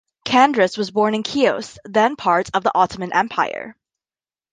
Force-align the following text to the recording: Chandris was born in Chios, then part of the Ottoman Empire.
Chandris 0.25 0.79
was 0.79 0.89
born 0.89 1.13
in 1.13 1.21
Chios, 1.23 1.77
then 1.85 2.15
part 2.15 2.49
of 2.55 2.63
the 2.63 2.75
Ottoman 2.75 3.13
Empire. 3.13 3.75